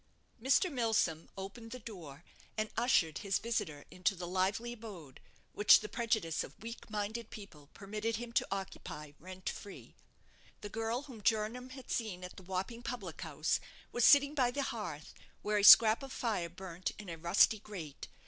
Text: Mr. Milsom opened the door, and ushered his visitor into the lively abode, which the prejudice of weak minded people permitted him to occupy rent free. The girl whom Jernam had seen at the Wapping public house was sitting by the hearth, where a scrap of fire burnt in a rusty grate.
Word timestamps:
Mr. 0.41 0.71
Milsom 0.73 1.29
opened 1.37 1.69
the 1.69 1.77
door, 1.77 2.23
and 2.57 2.71
ushered 2.75 3.19
his 3.19 3.37
visitor 3.37 3.85
into 3.91 4.15
the 4.15 4.25
lively 4.25 4.73
abode, 4.73 5.19
which 5.53 5.79
the 5.81 5.87
prejudice 5.87 6.43
of 6.43 6.57
weak 6.59 6.89
minded 6.89 7.29
people 7.29 7.69
permitted 7.75 8.15
him 8.15 8.31
to 8.33 8.47
occupy 8.49 9.11
rent 9.19 9.47
free. 9.47 9.93
The 10.61 10.69
girl 10.69 11.03
whom 11.03 11.21
Jernam 11.21 11.69
had 11.73 11.91
seen 11.91 12.23
at 12.23 12.35
the 12.35 12.41
Wapping 12.41 12.81
public 12.81 13.21
house 13.21 13.59
was 13.91 14.03
sitting 14.03 14.33
by 14.33 14.49
the 14.49 14.63
hearth, 14.63 15.13
where 15.43 15.59
a 15.59 15.63
scrap 15.63 16.01
of 16.01 16.11
fire 16.11 16.49
burnt 16.49 16.93
in 16.97 17.07
a 17.07 17.15
rusty 17.15 17.59
grate. 17.59 18.07